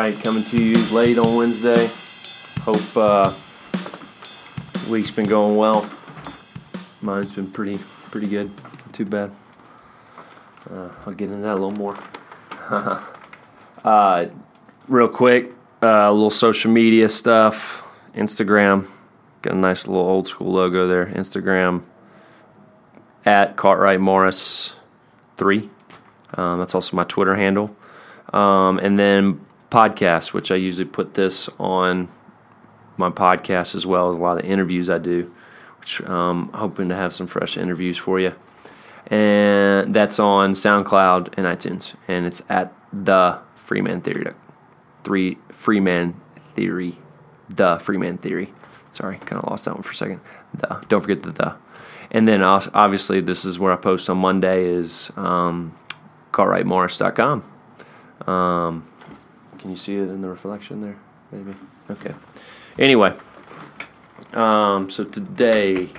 [0.00, 1.90] right, coming to you late on Wednesday.
[2.60, 3.34] Hope uh,
[4.88, 5.90] week's been going well.
[7.02, 7.78] Mine's been pretty
[8.10, 8.50] pretty good.
[8.92, 9.30] Too bad.
[10.70, 11.98] Uh, I'll get into that a little more.
[13.84, 14.26] uh,
[14.88, 15.52] real quick,
[15.82, 17.86] uh, a little social media stuff.
[18.14, 18.86] Instagram,
[19.42, 21.06] got a nice little old school logo there.
[21.06, 21.82] Instagram
[23.26, 24.76] at Cartwright Morris
[25.36, 25.68] three.
[26.32, 27.76] Um, that's also my Twitter handle.
[28.32, 32.08] Um, and then podcast, which I usually put this on
[32.96, 35.32] my podcast as well as a lot of interviews I do,
[35.78, 38.34] which I'm hoping to have some fresh interviews for you.
[39.06, 44.32] And that's on SoundCloud and iTunes, and it's at the Freeman Theory,
[45.02, 46.20] three Freeman
[46.54, 46.98] Theory,
[47.48, 48.52] the Freeman Theory.
[48.90, 50.20] Sorry, kind of lost that one for a second.
[50.54, 51.56] The don't forget the the.
[52.12, 55.76] And then obviously this is where I post on Monday is um,
[56.32, 57.44] cartwrightmorris.com.
[58.28, 58.89] Um,
[59.60, 60.96] can you see it in the reflection there?
[61.30, 61.54] Maybe.
[61.90, 62.14] Okay.
[62.78, 63.14] Anyway,
[64.32, 65.90] um, so today,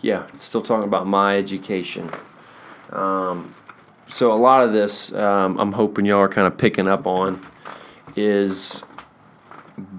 [0.00, 2.08] yeah, still talking about my education.
[2.90, 3.52] Um,
[4.06, 7.44] so a lot of this, um, I'm hoping y'all are kind of picking up on,
[8.14, 8.82] is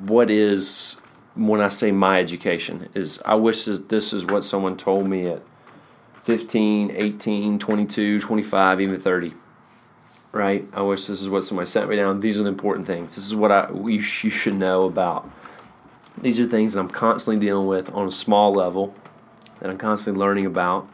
[0.04, 0.95] what is
[1.36, 5.28] when I say my education is I wish this, this is what someone told me
[5.28, 5.42] at
[6.23, 9.34] 15, 18, 22, 25, even 30
[10.31, 10.67] right?
[10.73, 12.19] I wish this is what somebody sent me down.
[12.19, 13.15] These are the important things.
[13.15, 15.29] This is what I you, you should know about.
[16.21, 18.93] These are things that I'm constantly dealing with on a small level
[19.59, 20.87] that I'm constantly learning about.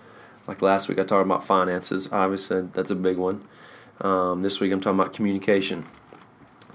[0.48, 2.10] Like last week, I talked about finances.
[2.12, 3.44] Obviously, that's a big one.
[4.00, 5.86] Um, this week, I'm talking about communication.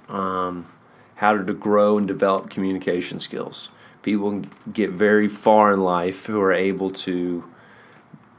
[0.08, 0.66] Um,
[1.16, 3.70] how to grow and develop communication skills.
[4.02, 7.44] People get very far in life who are able to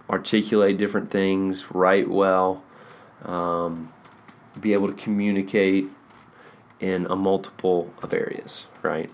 [0.09, 2.61] articulate different things, write well,
[3.23, 3.91] um,
[4.59, 5.87] be able to communicate
[6.79, 9.09] in a multiple of areas, right?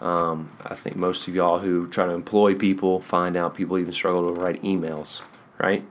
[0.00, 3.92] Um, I think most of y'all who try to employ people find out people even
[3.92, 5.20] struggle to write emails,
[5.58, 5.84] right?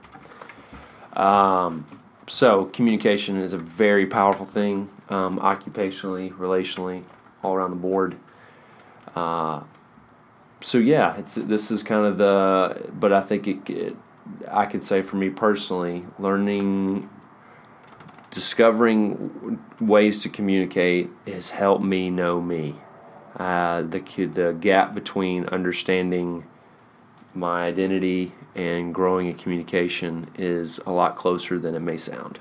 [1.12, 1.86] Um,
[2.26, 7.04] so communication is a very powerful thing, um, occupationally, relationally,
[7.42, 8.16] all around the board.
[9.14, 9.62] Uh,
[10.60, 13.96] so yeah, it's this is kind of the, but I think it, it
[14.50, 17.08] I could say for me personally, learning
[18.30, 22.76] discovering ways to communicate has helped me know me.
[23.36, 24.00] Uh, the
[24.32, 26.44] the gap between understanding
[27.34, 32.38] my identity and growing in communication is a lot closer than it may sound.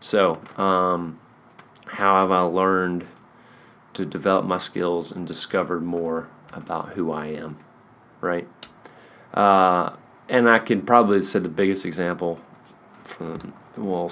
[0.00, 1.18] So, um,
[1.86, 3.06] how have I learned
[3.94, 7.58] to develop my skills and discovered more about who I am,
[8.20, 8.48] right?
[9.32, 9.96] Uh,
[10.28, 12.40] and I can probably say the biggest example
[13.04, 14.10] from well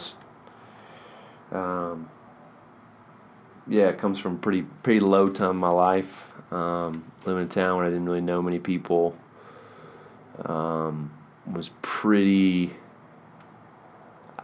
[1.52, 2.08] um,
[3.66, 6.26] yeah, it comes from pretty pretty low time in my life.
[6.52, 9.16] Um, living in town where I didn't really know many people.
[10.44, 11.12] Um,
[11.46, 12.74] was pretty.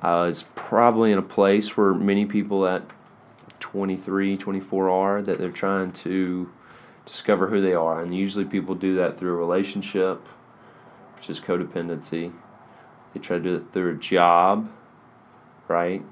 [0.02, 2.82] I was probably in a place where many people at
[3.60, 6.52] 23, 24 are that they're trying to
[7.04, 10.28] discover who they are, and usually people do that through a relationship,
[11.16, 12.32] which is codependency.
[13.14, 14.70] They try to do it through a job,
[15.66, 16.02] right?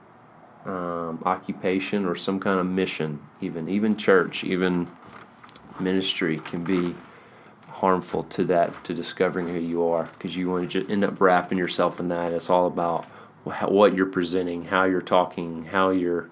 [0.65, 4.89] Um, occupation or some kind of mission, even even church, even
[5.79, 6.95] ministry can be
[7.69, 11.59] harmful to that to discovering who you are because you want to end up wrapping
[11.59, 12.33] yourself in that.
[12.33, 13.05] It's all about
[13.45, 16.31] what you're presenting, how you're talking, how you're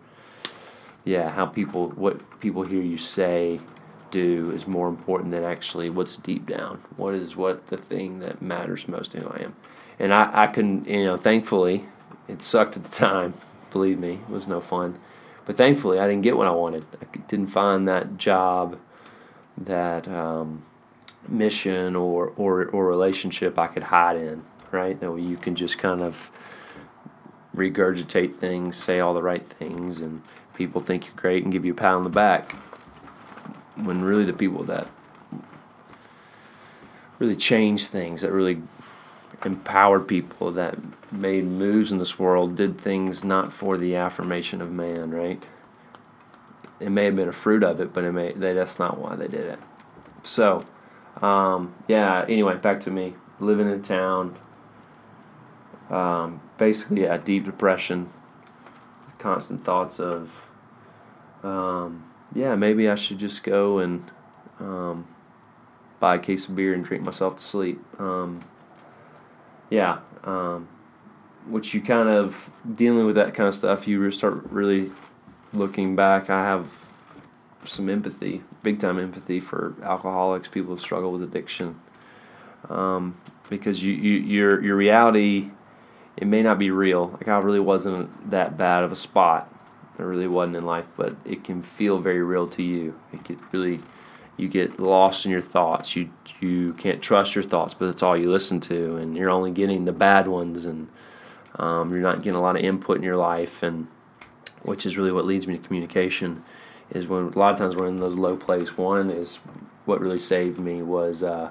[1.05, 3.61] yeah, how people what people hear you say
[4.11, 6.81] do is more important than actually what's deep down.
[6.97, 9.57] What is what the thing that matters most to who I am.
[9.99, 11.87] And I, I can you know, thankfully
[12.29, 13.35] it sucked at the time
[13.73, 14.99] believe me, it was no fun.
[15.45, 16.85] But thankfully, I didn't get what I wanted.
[17.01, 18.79] I didn't find that job,
[19.59, 20.65] that um,
[21.29, 24.45] mission, or, or or relationship I could hide in.
[24.71, 26.31] Right, that you can just kind of
[27.55, 30.23] regurgitate things, say all the right things, and
[30.55, 32.53] people think you're great and give you a pat on the back.
[33.77, 34.87] When really the people that
[37.19, 38.63] really change things, that really
[39.45, 40.77] empowered people that
[41.11, 45.45] made moves in this world did things not for the affirmation of man, right?
[46.81, 49.15] It may have been a fruit of it, but it may they, that's not why
[49.15, 49.59] they did it.
[50.23, 50.65] So,
[51.21, 52.25] um, yeah.
[52.29, 54.37] Anyway, back to me living in town.
[55.91, 58.11] Um, basically, yeah, deep depression,
[59.19, 60.47] constant thoughts of,
[61.43, 64.11] um, yeah, maybe I should just go and
[64.59, 65.07] um,
[66.01, 67.81] buy a case of beer and drink myself to sleep.
[68.01, 68.41] Um,
[69.73, 70.69] yeah, um,
[71.47, 73.89] which you kind of dealing with that kind of stuff.
[73.89, 74.93] You start really
[75.55, 76.29] looking back.
[76.29, 76.71] I have
[77.65, 81.81] some empathy, big time empathy for alcoholics, people who struggle with addiction,
[82.69, 83.17] um,
[83.49, 85.51] because you, you your your reality,
[86.19, 87.09] it may not be real.
[87.09, 89.49] Like I really wasn't that bad of a spot.
[89.99, 92.99] It really wasn't in life, but it can feel very real to you.
[93.13, 93.81] It could really,
[94.43, 95.95] you get lost in your thoughts.
[95.95, 96.11] You
[96.41, 99.85] you can't trust your thoughts, but it's all you listen to, and you're only getting
[99.85, 100.89] the bad ones, and
[101.57, 103.87] um, you're not getting a lot of input in your life, and
[104.63, 106.43] which is really what leads me to communication.
[106.91, 108.77] Is when a lot of times we're in those low place.
[108.77, 109.37] One is
[109.85, 111.51] what really saved me was uh,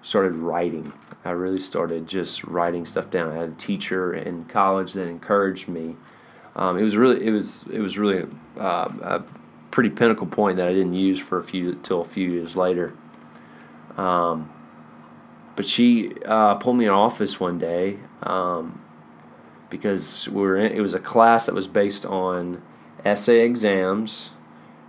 [0.00, 0.92] started writing.
[1.24, 3.32] I really started just writing stuff down.
[3.32, 5.96] I had a teacher in college that encouraged me.
[6.56, 8.26] Um, it was really it was it was really
[8.56, 9.20] uh,
[9.74, 12.94] pretty pinnacle point that I didn't use for a few till a few years later.
[13.96, 14.48] Um,
[15.56, 18.80] but she uh, pulled me in office one day um,
[19.70, 22.62] because we were in, it was a class that was based on
[23.04, 24.30] essay exams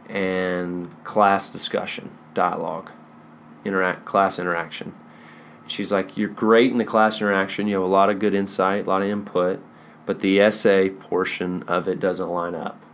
[0.07, 2.91] and class discussion, dialogue,
[3.65, 4.93] interact class interaction.
[5.65, 7.67] She's like, "You're great in the class interaction.
[7.67, 9.59] You have a lot of good insight, a lot of input,
[10.05, 12.84] but the essay portion of it doesn't line up.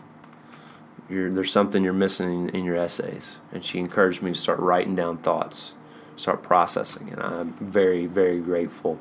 [1.12, 4.60] You're, there's something you're missing in, in your essays." And she encouraged me to start
[4.60, 5.74] writing down thoughts,
[6.16, 9.00] start processing, and I'm very, very grateful.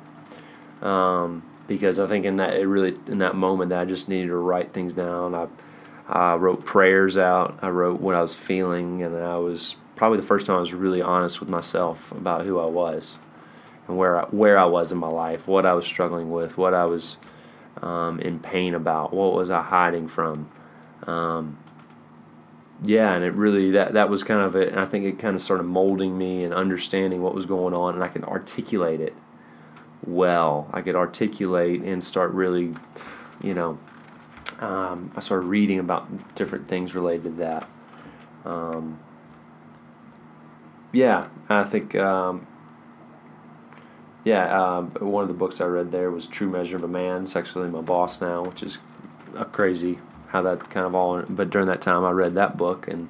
[0.83, 4.29] Um, because I think in that it really in that moment that I just needed
[4.29, 5.35] to write things down.
[5.35, 5.47] I
[6.09, 7.61] I wrote prayers out.
[7.63, 10.75] I wrote what I was feeling, and I was probably the first time I was
[10.75, 13.19] really honest with myself about who I was
[13.87, 16.75] and where I, where I was in my life, what I was struggling with, what
[16.75, 17.19] I was
[17.83, 20.49] um, in pain about, what was I hiding from.
[21.07, 21.59] Um,
[22.83, 24.69] yeah, and it really that that was kind of it.
[24.69, 27.95] And I think it kind of started molding me and understanding what was going on,
[27.95, 29.15] and I could articulate it
[30.07, 30.69] well.
[30.73, 32.75] I could articulate and start really,
[33.43, 33.79] you know,
[34.61, 37.69] um, I started reading about different things related to that.
[38.45, 38.99] Um,
[40.93, 42.47] yeah, I think, um,
[44.25, 47.25] yeah, uh, one of the books I read there was True Measure of a Man.
[47.25, 48.79] It's actually my boss now, which is
[49.37, 49.99] a crazy
[50.31, 51.23] how that kind of all.
[51.29, 53.09] But during that time, I read that book, and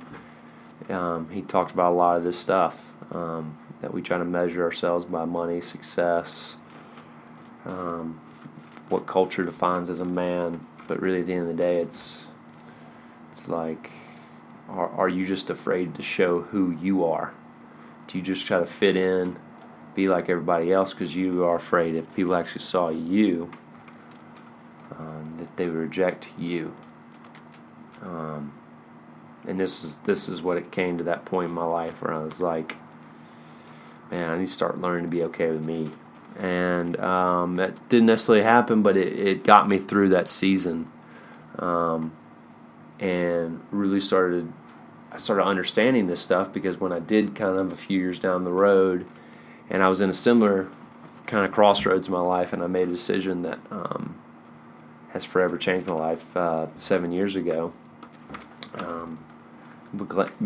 [0.88, 4.62] um, he talked about a lot of this stuff um, that we try to measure
[4.62, 6.56] ourselves by money, success,
[7.66, 8.18] um,
[8.88, 10.66] what culture defines as a man.
[10.88, 12.28] But really, at the end of the day, it's
[13.30, 13.90] it's like,
[14.68, 17.32] are are you just afraid to show who you are?
[18.06, 19.38] Do you just try to fit in,
[19.94, 23.50] be like everybody else because you are afraid if people actually saw you,
[24.98, 26.74] um, that they would reject you?
[28.02, 28.52] Um,
[29.46, 32.12] and this is this is what it came to that point in my life where
[32.12, 32.76] I was like,
[34.10, 35.90] man, I need to start learning to be okay with me
[36.38, 40.90] and um, that didn't necessarily happen, but it, it got me through that season,
[41.58, 42.12] um,
[42.98, 44.52] and really started.
[45.12, 48.44] I started understanding this stuff because when I did kind of a few years down
[48.44, 49.06] the road,
[49.68, 50.68] and I was in a similar
[51.26, 54.16] kind of crossroads in my life, and I made a decision that um,
[55.12, 57.72] has forever changed my life uh, seven years ago.
[58.74, 59.18] Um,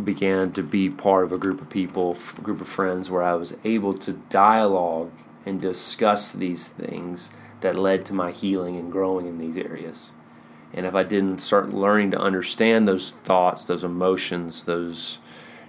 [0.05, 3.35] began to be part of a group of people, a group of friends, where I
[3.35, 5.13] was able to dialogue
[5.45, 7.31] and discuss these things
[7.61, 10.13] that led to my healing and growing in these areas.
[10.73, 15.19] And if I didn't start learning to understand those thoughts, those emotions, those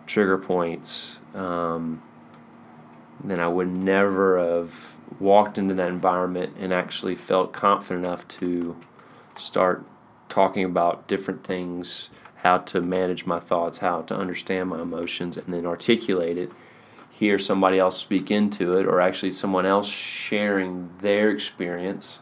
[0.08, 2.02] trigger points, um,
[3.24, 8.76] then I would never have walked into that environment and actually felt confident enough to
[9.38, 9.86] start
[10.28, 12.10] talking about different things,
[12.46, 16.52] how to manage my thoughts, how to understand my emotions, and then articulate it
[17.18, 22.20] hear somebody else speak into it or actually someone else sharing their experience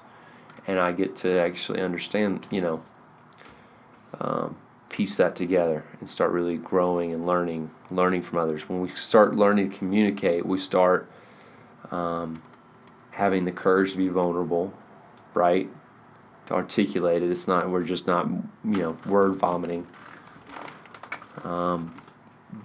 [0.67, 2.81] and I get to actually understand, you know,
[4.19, 4.55] um,
[4.89, 8.69] piece that together and start really growing and learning, learning from others.
[8.69, 11.09] When we start learning to communicate, we start
[11.89, 12.41] um,
[13.11, 14.73] having the courage to be vulnerable,
[15.33, 15.69] right?
[16.45, 17.31] To articulate it.
[17.31, 19.87] It's not we're just not you know word vomiting.
[21.43, 21.95] Um,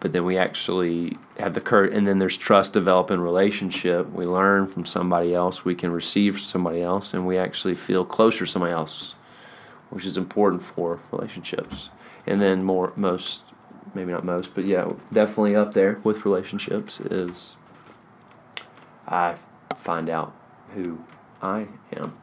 [0.00, 4.10] but then we actually have the courage and then there's trust develop in relationship.
[4.12, 5.64] We learn from somebody else.
[5.64, 9.14] We can receive from somebody else and we actually feel closer to somebody else
[9.90, 11.88] which is important for relationships.
[12.26, 13.44] And then more most
[13.94, 17.56] maybe not most but yeah definitely up there with relationships is
[19.06, 19.34] i
[19.78, 20.34] find out
[20.74, 21.02] who
[21.40, 21.66] i
[21.96, 22.14] am.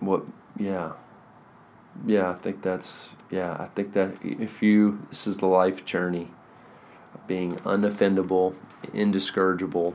[0.00, 0.24] What
[0.58, 0.92] yeah.
[2.06, 6.28] Yeah, I think that's yeah, I think that if you this is the life journey
[7.26, 8.54] being unoffendable,
[8.92, 9.94] indiscourageable,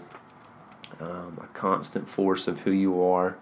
[1.00, 3.38] um, a constant force of who you are,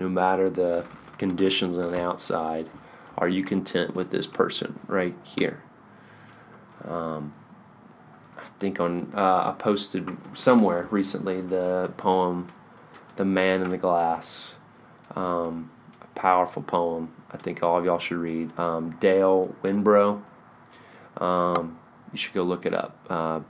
[0.00, 0.86] no matter the
[1.18, 2.70] conditions on the outside.
[3.16, 5.62] Are you content with this person right here?
[6.84, 7.32] Um,
[8.36, 12.48] I think on uh, I posted somewhere recently the poem
[13.16, 14.56] "The Man in the Glass,"
[15.14, 15.70] um,
[16.14, 17.12] powerful poem.
[17.30, 18.56] I think all of y'all should read.
[18.58, 20.22] Um, Dale Wimbrow.
[21.18, 21.78] Um,
[22.12, 22.98] you should go look it up.
[23.08, 23.40] Uh,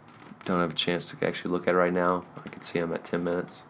[0.44, 2.24] don't have a chance to actually look at it right now.
[2.44, 3.64] I can see I'm at ten minutes,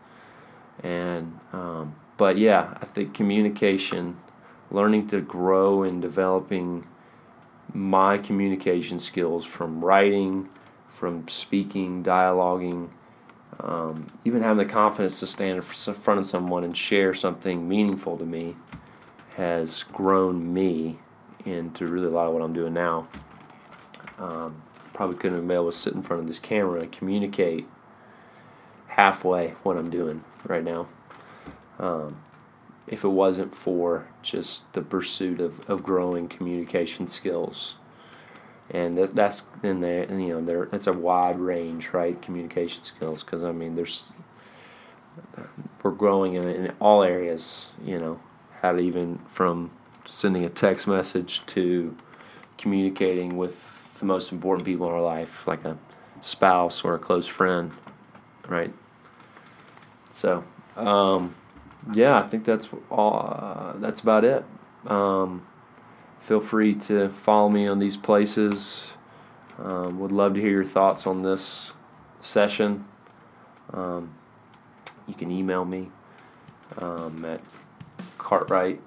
[0.82, 4.16] and um, but yeah, I think communication,
[4.70, 6.86] learning to grow and developing
[7.72, 10.48] my communication skills from writing,
[10.88, 12.90] from speaking, dialoguing,
[13.60, 18.16] um, even having the confidence to stand in front of someone and share something meaningful
[18.18, 18.56] to me
[19.36, 20.98] has grown me
[21.44, 23.08] into really a lot of what I'm doing now.
[24.18, 24.62] Um,
[24.92, 27.66] probably couldn't have been able to sit in front of this camera and communicate
[28.86, 30.86] halfway what I'm doing right now.
[31.78, 32.16] Um,
[32.86, 37.76] if it wasn't for just the pursuit of, of growing communication skills.
[38.70, 42.20] And that, that's in there, you know, there it's a wide range, right?
[42.22, 44.10] Communication skills, because I mean, there's
[45.82, 48.20] we're growing in, in all areas, you know,
[48.64, 49.70] how to even from
[50.06, 51.94] sending a text message to
[52.56, 55.76] communicating with the most important people in our life, like a
[56.22, 57.72] spouse or a close friend,
[58.48, 58.72] right?
[60.08, 60.44] So,
[60.76, 61.34] um,
[61.92, 63.38] yeah, I think that's all.
[63.38, 64.42] Uh, that's about it.
[64.86, 65.46] Um,
[66.20, 68.94] feel free to follow me on these places.
[69.58, 71.74] Um, would love to hear your thoughts on this
[72.20, 72.86] session.
[73.74, 74.14] Um,
[75.06, 75.90] you can email me
[76.78, 77.40] um, at
[78.24, 78.80] Cartwright,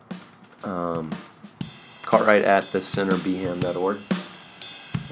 [0.63, 1.11] um,
[2.01, 3.97] Cartwright at the centerbham.org,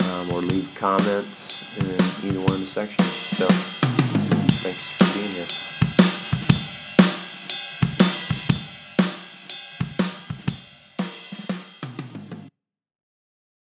[0.09, 1.85] um, or leave comments in
[2.27, 3.07] either one of the sections.
[3.07, 5.74] So, thanks for being here.